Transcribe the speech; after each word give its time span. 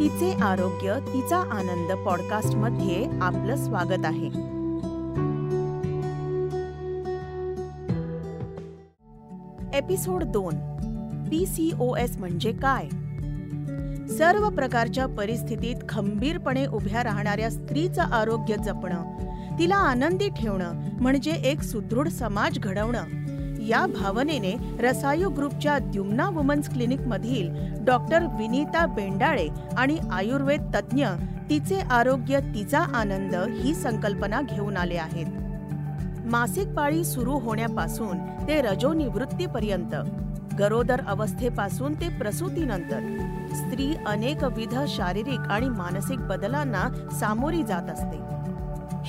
तिचे 0.00 0.32
आरोग्य 0.32 0.98
तिचा 1.06 1.36
आनंद 1.36 1.92
पॉडकास्टमध्ये 1.92 3.04
आपलं 3.20 3.56
स्वागत 3.56 4.04
आहे. 4.04 4.26
एपिसोड 9.78 10.24
दोन 10.24 10.54
पीसीओएस 11.30 12.16
म्हणजे 12.18 12.52
काय? 12.52 12.88
सर्व 14.08 14.48
प्रकारच्या 14.48 15.06
परिस्थितीत 15.06 15.76
खंबीरपणे 15.88 16.66
उभ्या 16.66 17.02
राहणाऱ्या 17.02 17.50
स्त्रीचं 17.50 18.02
आरोग्य 18.02 18.56
जपणं 18.56 19.04
तिला 19.58 19.76
आनंदी 19.76 20.28
ठेवणं 20.28 20.72
म्हणजे 21.00 21.30
एक 21.30 21.62
सुदृढ 21.62 22.08
समाज 22.08 22.58
घडवणं 22.58 23.04
या 23.68 23.86
भावनेने 23.86 24.54
रसायू 24.80 25.30
ग्रुपच्या 25.30 25.78
द्युम्ना 25.78 26.28
वुमन्स 26.28 26.68
क्लिनिक 26.68 27.00
मधील 27.00 27.50
डॉक्टर 27.84 28.26
विनीता 28.38 28.86
बेंडाळे 28.86 29.48
आणि 29.76 29.98
आयुर्वेद 30.12 30.70
तज्ज्ञ 30.74 31.06
तिचे 31.50 31.80
आरोग्य 31.80 32.40
तिचा 32.54 32.78
आनंद 32.78 33.34
ही 33.34 33.74
संकल्पना 33.74 34.40
घेऊन 34.40 34.76
आले 34.76 34.96
आहेत. 34.96 35.26
मासिक 36.24 36.68
पाळी 36.68 37.04
सुरू 37.04 37.38
होण्यापासून 37.38 38.18
ते 38.48 38.60
रजोनिवृत्तीपर्यंत 38.62 39.94
गरोदर 40.58 41.00
अवस्थेपासून 41.06 41.94
ते 41.94 42.08
प्रसूतीनंतर 42.08 43.00
स्त्री 43.54 43.94
अनेकविध 44.06 44.74
शारीरिक 44.88 45.40
आणि 45.40 45.68
मानसिक 45.68 46.18
बदलांना 46.18 46.88
सामोरी 47.20 47.62
जात 47.62 47.90
असते. 47.90 48.39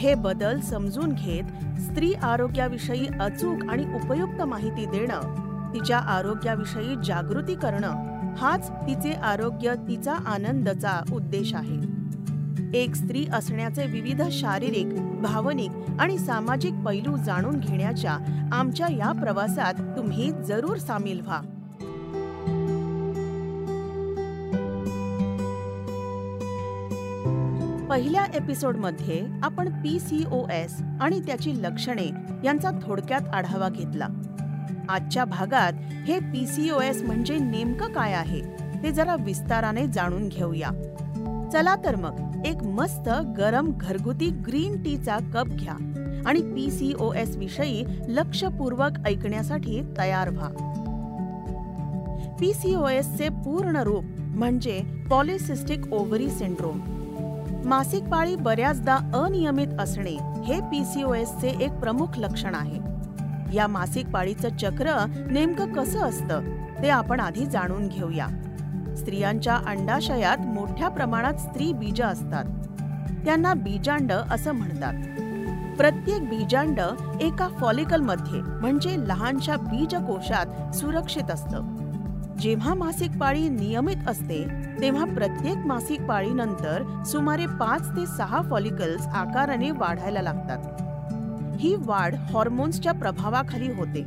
हे 0.01 0.13
बदल 0.15 0.59
समजून 0.59 1.13
घेत 1.13 1.43
स्त्री 1.79 2.13
आरोग्याविषयी 2.13 3.07
अचूक 3.19 3.65
आणि 3.69 3.83
उपयुक्त 3.95 4.41
माहिती 4.41 4.85
देणं 4.85 5.21
तिच्या 5.73 5.97
आरोग्याविषयी 5.97 6.95
जागृती 7.05 7.55
करणं 7.55 8.35
हाच 8.37 8.69
तिचे 8.69 9.11
आरोग्य 9.11 9.73
तिचा 9.87 10.13
आनंदचा 10.13 11.03
उद्देश 11.13 11.53
आहे. 11.53 11.79
एक 12.73 12.95
स्त्री 12.95 13.25
असण्याचे 13.33 13.85
विविध 13.85 14.21
शारीरिक 14.31 14.87
भावनिक 15.21 15.71
आणि 15.99 16.17
सामाजिक 16.17 16.73
पैलू 16.85 17.17
जाणून 17.17 17.59
घेण्याच्या 17.59 18.17
आमच्या 18.51 18.87
या 18.91 19.11
प्रवासात 19.11 19.73
तुम्ही 19.97 20.31
जरूर 20.47 20.77
सामील 20.77 21.21
व्हा. 21.21 21.41
पहिल्या 27.91 28.25
एपिसोडमध्ये 28.35 29.25
आपण 29.43 29.69
पी 29.69 29.99
सी 29.99 30.23
ओ 30.31 30.47
एस 30.51 30.75
आणि 31.01 31.19
त्याची 31.19 31.51
लक्षणे 31.61 32.05
यांचा 32.43 32.69
थोडक्यात 32.83 33.21
आढावा 33.33 33.69
घेतला. 33.69 34.07
आजच्या 34.89 35.25
भागात 35.25 35.73
हे 36.07 36.19
पी 36.19 36.45
सी 36.47 36.69
ओ 36.69 36.79
एस 36.81 37.01
म्हणजे 37.01 37.37
नेमकं 37.37 37.91
काय 37.91 38.13
आहे 38.13 38.41
ते 38.83 38.91
जरा 38.91 39.15
विस्ताराने 39.19 39.85
जाणून 39.87 40.27
घेऊया. 40.27 40.69
चला 41.53 41.75
तर 41.75 41.95
मग 41.95 42.45
एक 42.45 42.63
मस्त 42.63 43.09
गरम 43.37 43.71
घरगुती 43.77 44.29
ग्रीन 44.47 44.81
टीचा 44.83 45.17
कप 45.33 45.47
घ्या 45.47 45.73
आणि 46.25 46.41
पी 46.41 46.71
सी 46.71 46.93
ओ 46.99 47.13
एस 47.13 47.35
विषयी 47.37 47.83
लक्षपूर्वक 48.07 49.07
ऐकण्यासाठी 49.07 49.81
तयार 49.97 50.29
व्हा. 50.29 50.49
पी 52.39 52.53
सी 52.53 52.75
ओ 52.75 52.87
एस 52.87 53.17
चे 53.17 53.29
पूर्ण 53.29 53.75
रूप 53.75 54.03
म्हणजे 54.19 54.81
पॉलिसिस्टिक 55.09 55.93
ओव्हरी 55.93 56.29
सिंड्रोम. 56.29 57.00
मासिक 57.65 58.03
पाळी 58.03 58.35
बऱ्याचदा 58.35 58.95
अनियमित 58.95 59.67
असणे 59.79 60.17
हे 60.43 60.61
पीसीओएसचे 60.61 61.47
एक 61.47 61.71
प्रमुख 61.71 62.07
लक्षण 62.17 62.55
आहे. 62.55 62.79
या 63.55 63.67
मासिक 63.67 64.07
पाळीचं 64.07 64.49
चक्र 64.57 65.05
नेमकं 65.31 65.73
कसं 65.73 65.99
असतं 65.99 66.41
ते 66.83 66.89
आपण 66.89 67.19
आधी 67.19 67.45
जाणून 67.45 67.87
घेऊया. 67.87 68.27
स्त्रियांच्या 68.97 69.55
अंडाशयात 69.55 70.37
मोठ्या 70.37 70.89
प्रमाणात 70.89 71.33
स्त्री 71.33 71.73
बीज 71.73 72.01
असतात. 72.01 72.45
त्यांना 73.25 73.53
बीजांड 73.53 74.11
असं 74.11 74.51
म्हणतात. 74.51 74.93
प्रत्येक 75.77 76.29
बीजांड 76.29 76.79
एका 77.21 77.47
फॉलिकलमध्ये 77.47 78.41
म्हणजे 78.41 78.97
लहानशा 78.99 79.55
बीजकोशात 79.55 80.75
सुरक्षित 80.75 81.31
असतं. 81.31 81.81
जेव्हा 82.39 82.73
मासिक 82.73 83.11
पाळी 83.19 83.49
नियमित 83.49 84.07
असते 84.07 84.70
तेव्हा 84.81 85.05
प्रत्येक 85.05 85.57
मासिक 85.57 86.01
पाळीनंतर 86.01 87.03
सुमारे 87.05 87.45
पाच 87.45 87.89
ते 87.89 88.05
सहा 88.05 88.41
फॉलिकल्स 88.41 89.07
आकाराने 89.07 89.71
वाढायला 89.71 90.21
लागतात. 90.21 90.81
ही 91.59 91.75
वाढ 91.79 92.15
हॉर्मोन्सच्या 92.15 92.91
प्रभावाखाली 92.91 93.71
होते. 93.71 94.01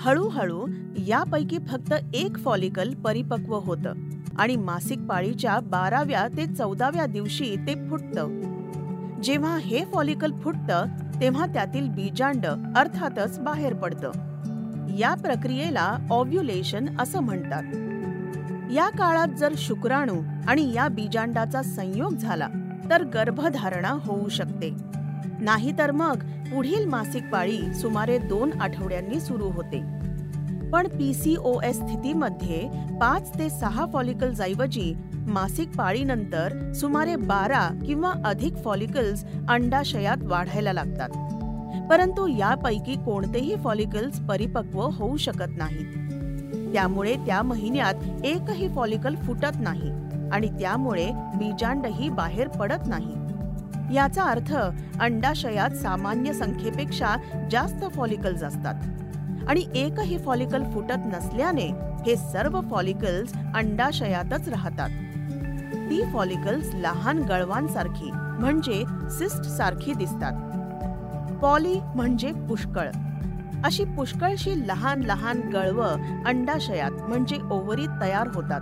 हळूहळू 0.00 0.66
यापैकी 0.98 1.58
फक्त 1.58 1.94
एक 2.14 2.38
फॉलिकल 2.38 2.94
परिपक्व 2.94 3.58
होतं 3.58 3.92
आणि 4.38 4.56
मासिक 4.56 5.00
पाळीच्या 5.00 5.58
बाराव्या 5.60 6.28
ते 6.36 6.46
चौदाव्या 6.46 7.06
दिवशी 7.06 7.56
ते 7.56 7.88
फुटतं. 7.88 8.40
जेव्हा 9.20 9.58
हे 9.58 9.84
फॉलिकल 9.84 10.32
फुटतं 10.32 10.86
तेव्हा 11.20 11.46
त्यातील 11.46 11.88
बीजांड 11.88 12.46
अर्थातच 12.76 13.38
बाहेर 13.38 13.74
पडतं. 13.74 14.10
या 14.98 15.14
प्रक्रियेला 15.14 15.96
ऑव्ह्युलेशन 16.10 16.86
असं 16.98 17.20
म्हणतात. 17.20 17.62
या 18.72 18.88
काळात 18.88 19.28
जर 19.28 19.52
शुक्राणू 19.56 20.22
आणि 20.48 20.72
या 20.74 20.88
बीजांडाचा 20.88 21.62
संयोग 21.62 22.14
झाला 22.14 22.48
तर 22.90 23.04
गर्भधारणा 23.04 23.88
होऊ 23.88 24.28
शकते. 24.28 24.70
नाहीतर 25.40 25.90
मग 25.90 26.18
पुढील 26.22 26.84
मासिक 26.84 27.28
पाळी 27.32 27.74
सुमारे 27.74 28.18
दोन 28.18 28.50
आठवड्यांनी 28.60 29.20
सुरू 29.20 29.44
होते. 29.44 30.04
पण 30.70 30.86
पीसीओएस 30.86 31.76
स्थितीमध्ये 31.76 32.68
पाच 33.00 33.38
ते 33.38 33.50
सहा 33.50 33.86
फॉलिकल्स 33.92 34.40
ऐवजी 34.40 34.94
मासिक 35.14 35.76
पाळीनंतर 35.76 36.72
सुमारे 36.72 37.16
बारा 37.16 37.80
किंवा 37.86 38.12
अधिक 38.24 38.56
फॉलिकल्स 38.56 39.24
अंडाशयात 39.48 40.16
वाढायला 40.22 40.72
लागतात. 40.72 41.08
परंतु 41.90 42.26
यापैकी 42.26 42.94
कोणतेही 42.94 43.56
फॉलिकल्स 43.56 44.20
परिपक्व 44.20 44.82
होऊ 44.82 45.16
शकत 45.16 45.50
नाहीत. 45.56 46.03
त्यामुळे 46.74 47.16
त्या 47.16 47.42
महिन्यात 47.42 47.94
एकही 48.24 48.68
फॉलिकल 48.68 49.14
फुटत 49.16 49.60
नाही 49.60 49.90
आणि 50.32 50.48
त्यामुळे 50.60 51.10
बीजांडही 51.12 52.08
बाहेर 52.08 52.48
पडत 52.48 52.86
नाही. 52.86 53.14
याचा 53.96 54.24
अर्थ 54.24 54.54
अंडाशयात 55.00 55.70
सामान्य 55.70 56.32
संख्येपेक्षा 56.32 57.16
जास्त 57.50 57.84
फॉलिकल्स 57.96 58.42
असतात. 58.42 58.74
आणि 59.48 59.64
एकही 59.74 60.18
फॉलिकल 60.18 60.62
फुटत 60.64 61.06
नसल्याने 61.06 61.66
हे 62.06 62.16
सर्व 62.16 62.60
फॉलिकल्स 62.60 63.32
अंडाशयातच 63.54 64.48
राहतात. 64.48 64.90
ती 65.90 66.04
फॉलिकल्स 66.12 66.74
लहान 66.74 67.18
गळवांसारखी 67.18 68.10
म्हणजे 68.12 68.84
सिस्ट 69.10 69.42
सारखी 69.42 69.94
दिसतात. 69.94 70.32
पॉली 71.34 71.80
म्हणजे 71.94 72.32
पुष्कळ. 72.32 72.88
अशी 73.64 73.84
पुष्कळशी 73.84 74.68
लहान 74.68 75.02
लहान 75.02 75.40
गळव 75.40 75.82
अंडाशयात 76.26 76.90
म्हणजे 76.90 77.36
ओव्हरी 77.50 77.86
तयार 78.00 78.28
होतात. 78.34 78.60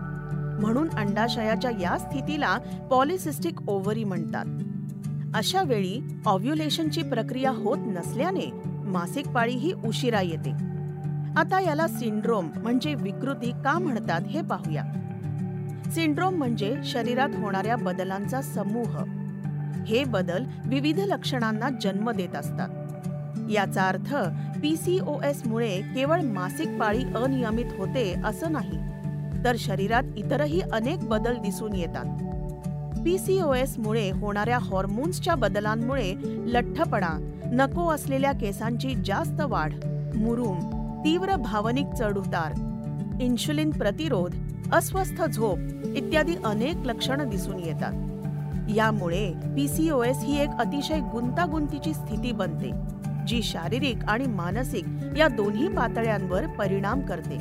म्हणून 0.62 0.88
अंडाशयाच्या 0.90 1.70
या 1.80 1.98
स्थितीला 1.98 2.58
पॉलिसिस्टिक 2.90 3.70
ओव्हरी 3.70 4.04
म्हणतात. 4.04 4.44
अशा 5.34 5.62
वेळी 5.62 6.00
ऑव्ह्युलेशनची 6.26 7.02
प्रक्रिया 7.02 7.50
होत 7.50 7.78
नसल्याने 7.80 8.50
मासिक 8.66 9.28
पाळी 9.28 9.52
ही 9.52 9.72
उशिरा 9.72 10.20
येते. 10.20 10.50
आता 11.36 11.60
याला 11.60 11.88
सिंड्रोम 11.88 12.48
म्हणजे 12.56 12.94
विकृती 12.94 13.50
का 13.50 13.78
म्हणतात 13.78 14.20
हे 14.20 14.42
पाहूया. 14.42 14.84
सिंड्रोम 15.90 16.34
म्हणजे 16.34 16.76
शरीरात 16.84 17.28
होणाऱ्या 17.36 17.76
बदलांचा 17.76 18.42
समूह. 18.42 19.04
हे 19.86 20.04
बदल 20.04 20.44
विविध 20.66 20.98
लक्षणांना 20.98 21.68
जन्म 21.82 22.10
देत 22.10 22.36
असतात. 22.36 22.68
याचा 23.50 23.82
अर्थ 23.82 24.14
पीसीओएस 24.60 25.46
मुळे 25.46 25.80
केवळ 25.94 26.20
मासिक 26.20 26.78
पाळी 26.80 27.02
अनियमित 27.16 27.72
होते 27.78 28.12
असं 28.24 28.52
नाही 28.52 28.78
तर 29.44 29.56
शरीरात 29.58 30.02
इतरही 30.16 30.60
अनेक 30.60 30.98
बदल 30.98 31.36
दिसून 31.36 31.74
येतात. 31.74 32.04
पीसीओएस 33.04 33.78
मुळे 33.78 34.10
होणाऱ्या 34.10 34.58
हॉर्मोन्सच्या 34.58 35.34
बदलांमुळे 35.34 36.12
लठ्ठपणा 36.26 37.18
नको 37.52 37.88
असलेल्या 37.88 38.32
केसांची 38.32 38.94
जास्त 39.04 39.40
वाढ 39.40 39.72
मुरुम 40.14 40.58
तीव्र 41.04 41.36
भावनिक 41.36 41.86
चढउतार 41.98 42.52
इन्शुलिन 43.22 43.70
प्रतिरोध 43.70 44.34
अस्वस्थ 44.72 45.22
झोप 45.24 45.58
इत्यादी 45.96 46.34
अनेक 46.44 46.76
लक्षणं 46.84 47.28
दिसून 47.28 47.58
येतात. 47.58 48.70
यामुळे 48.70 49.32
पीसीओएस 49.56 50.22
ही 50.24 50.40
एक 50.40 50.48
अतिशय 50.48 51.00
गुंतागुंतीची 51.12 51.94
स्थिती 51.94 52.32
बनते. 52.32 52.70
जी 53.26 53.42
शारीरिक 53.42 54.04
आणि 54.08 54.26
मानसिक 54.26 54.84
या 55.18 55.28
दोन्ही 55.28 55.68
पातळ्यांवर 55.68 56.46
परिणाम 56.46 57.00
करते. 57.00 57.38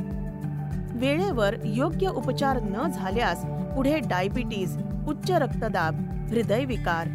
वेळेवर 0.93 1.55
योग्य 1.65 2.07
उपचार 2.07 2.59
न 2.61 2.89
झाल्यास 2.89 3.45
पुढे 3.75 3.99
डायबिटीज 3.99 4.77
उच्च 5.07 5.31
रक्तदाब 5.31 5.99
हृदयविकार 6.29 7.07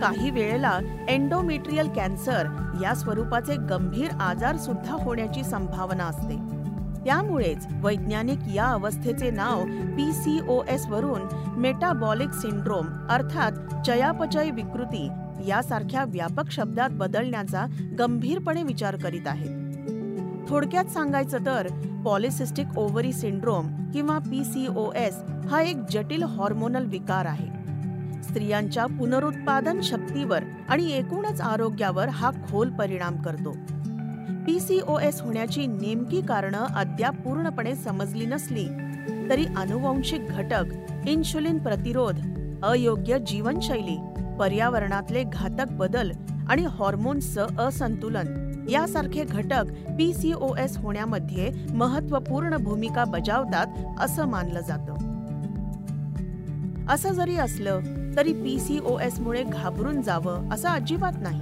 काही 0.00 0.30
वेळेला 0.30 0.78
एन्डोमेट्रियल 1.08 1.88
कॅन्सर 1.88 2.46
या 2.82 2.94
स्वरूपाचे 2.94 3.56
गंभीर 3.56 4.10
आजार 4.10 4.56
सुद्धा 4.56 4.94
होण्याची 4.94 5.44
संभावना 5.44 6.04
असते. 6.04 6.36
त्यामुळेच 7.04 7.66
वैज्ञानिक 7.82 8.38
या 8.54 8.64
अवस्थेचे 8.64 9.30
नाव 9.30 9.64
पी 9.96 10.12
सी 10.12 10.38
ओ 10.48 10.62
एस 10.68 10.86
वरून 10.86 11.20
मेटाबॉलिक 11.56 12.32
सिंड्रोम 12.32 12.86
अर्थात 13.10 13.52
चयापचय 13.86 14.50
विकृती 14.50 15.08
यासारख्या 15.46 16.04
व्यापक 16.04 16.50
शब्दात 16.50 16.90
बदलण्याचा 16.92 17.66
गंभीरपणे 17.98 18.62
विचार 18.62 18.96
करीत 18.96 19.26
आहेत. 19.26 19.50
थोडक्यात 20.48 20.84
सांगायचं 20.84 21.38
तर 21.46 21.66
पॉलिसिस्टिक 22.04 22.66
ओव्हरी 22.76 23.12
सिंड्रोम 23.12 23.90
किंवा 23.90 24.18
पी 24.18 24.44
सी 24.44 24.66
ओ 24.76 24.92
एस 24.92 25.16
हा 25.50 25.62
एक 25.62 25.76
जटिल 25.90 26.22
हॉर्मोनल 26.22 26.86
विकार 26.86 27.24
आहे. 27.24 27.46
स्त्रियांच्या 28.22 28.86
पुनरुत्पादन 28.86 29.80
शक्तीवर 29.80 30.42
आणि 30.68 30.92
एकूणच 30.92 31.40
आरोग्यावर 31.40 32.08
हा 32.08 32.30
खोल 32.30 32.70
परिणाम 32.70 33.22
करतो. 33.22 33.56
पीसीओएस 34.46 35.20
होण्याची 35.20 35.66
नेमकी 35.66 36.20
कारणं 36.20 36.58
अद्याप 36.58 37.20
पूर्णपणे 37.20 37.74
समजली 37.74 38.26
नसली 38.26 38.68
तरी 39.30 39.44
अनुवंशिक 39.44 40.26
घटक 40.26 40.64
इन्शुलिन 41.06 41.58
प्रतिरोध 41.58 42.20
अयोग्य 42.62 43.18
जीवनशैली 43.26 43.96
पर्यावरणातले 44.38 45.22
घातक 45.22 45.72
बदल 45.72 46.10
आणि 46.48 46.64
हॉर्मोन्सचं 46.64 47.46
असंतुलन. 47.58 48.48
यासारखे 48.68 49.24
घटक 49.24 49.64
पीसीओएस 49.98 50.76
होण्यामध्ये 50.78 51.50
महत्त्वपूर्ण 51.70 52.56
भूमिका 52.56 53.04
बजावतात 53.04 53.66
असं 54.00 54.26
मानलं 54.26 54.60
जातं. 54.60 54.94
असं 56.88 57.12
जरी 57.12 57.36
असलं 57.36 57.80
तरी 58.16 58.32
पीसीओएस 58.32 59.20
मुळे 59.20 59.42
घाबरून 59.42 60.02
जावं 60.02 60.50
असं 60.50 60.68
अजिबात 60.68 61.12
नाही. 61.20 61.40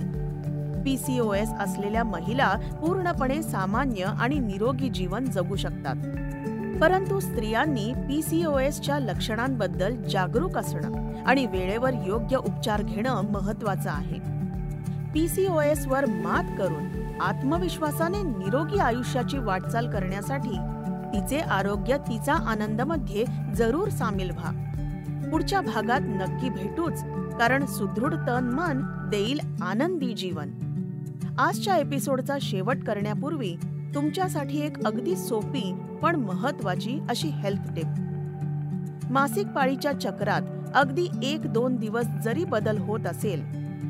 पीसीओएस 0.85 1.49
असलेल्या 1.49 2.05
महिला 2.05 2.55
पूर्णपणे 2.81 3.43
सामान्य 3.43 4.05
आणि 4.05 4.39
निरोगी 4.39 4.89
जीवन 4.89 5.25
जगू 5.25 5.57
शकतात. 5.57 5.97
परंतु 6.81 7.21
स्त्रियांनी 7.21 7.93
पीसीओएसच्या 8.09 8.99
लक्षणांबद्दल 8.99 10.03
जागरूक 10.03 10.59
असणं 10.59 11.15
आणि 11.27 11.47
वेळेवर 11.47 11.91
योग्य 12.07 12.37
उपचार 12.37 12.83
घेणं 12.83 13.23
महत्वाचं 13.31 13.91
आहे. 13.91 14.19
पीसीओएस 15.15 15.87
वर 15.87 16.07
मात 16.07 16.45
करून 16.59 17.17
आत्मविश्वासाने 17.21 18.23
निरोगी 18.23 18.79
आयुष्याची 18.79 19.39
वाटचाल 19.39 19.91
करण्यासाठी 19.91 20.59
तिचे 21.15 21.39
आरोग्य 21.39 21.97
तिचा 21.97 22.35
आनंदमध्ये 22.35 23.25
जरूर 23.55 23.89
सामील 23.89 24.31
व्हा. 24.31 24.51
पुढच्या 25.31 25.61
भागात 25.61 26.01
नक्की 26.01 26.49
भेटूच 26.49 27.05
कारण 27.39 27.67
सुदृढ 27.67 28.15
तन 28.15 28.45
मन 28.45 28.83
देईल 29.11 29.41
आनंदी 29.63 30.15
जीवन. 30.15 30.51
आजच्या 31.39 31.77
एपिसोडचा 31.77 32.37
शेवट 32.41 32.77
करण्यापूर्वी 32.87 33.57
तुमच्यासाठी 33.95 34.61
एक 34.61 34.87
अगदी 34.87 35.17
सोपी 35.17 35.75
पण 36.03 36.17
महत्वाची 36.17 36.99
अशी 37.09 37.29
हेल्थ 37.29 37.75
टिप 37.77 37.87
मासिक 39.11 39.47
पाळीच्या 39.47 39.93
चक्रात 39.93 40.43
अगदी 40.75 41.07
एक 41.23 41.53
दोन 41.53 41.77
दिवस 41.77 42.07
जरी 42.25 42.45
बदल 42.45 42.79
होत 42.79 43.07
असेल 43.07 43.43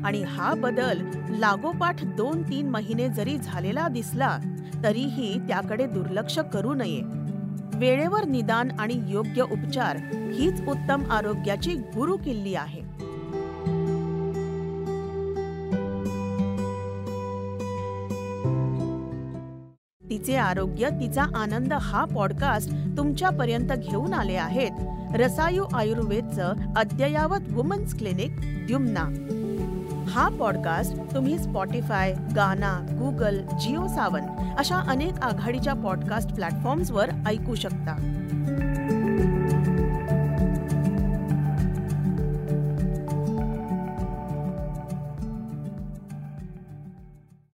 आणि 0.05 0.23
हा 0.23 0.53
बदल 0.53 1.01
लागोपाठ 1.29 2.03
दोन 2.05 2.41
तीन 2.41 2.69
महिने 2.69 3.09
जरी 3.09 3.37
झालेला 3.37 3.87
दिसला 3.87 4.37
तरीही 4.83 5.39
त्याकडे 5.47 5.85
दुर्लक्ष 5.85 6.39
करू 6.53 6.73
नये. 6.73 7.01
वेळेवर 7.73 8.25
निदान 8.25 8.69
आणि 8.79 9.01
योग्य 9.07 9.41
उपचार 9.41 9.97
हीच 10.33 10.67
उत्तम 10.67 11.11
आरोग्याची 11.11 11.73
गुरुकिल्ली 11.73 12.55
आहे. 12.55 12.86
तिचे 20.09 20.35
आरोग्य 20.35 20.89
तिचा 20.89 21.23
आनंद 21.35 21.73
हा 21.73 22.05
पॉडकास्ट 22.05 22.71
तुमच्यापर्यंत 22.97 23.71
घेऊन 23.71 24.13
आले 24.13 24.35
आहेत. 24.35 24.71
रसायू 25.15 25.65
आयुर्वेदचं 25.73 26.53
अद्ययावत 26.77 27.51
वुमन्स 27.51 27.97
क्लिनिक 27.97 28.31
द्युम्ना 28.67 29.09
हा 30.07 30.29
पॉडकास्ट 30.29 31.15
तुम्ही 31.15 31.39
स्पॉटीफाय 31.39 32.13
गाना 32.35 32.79
गुगल 32.91 33.41
जिओ 33.41 33.87
सावन 33.87 34.21
अशा 34.57 34.75
अनेक 34.75 35.13
आघाडीच्या 35.21 35.73
पॉडकास्ट 35.73 36.33
प्लॅटफॉर्म्सवर 36.33 37.09
ऐकू 37.27 37.55
शकता. 37.55 37.95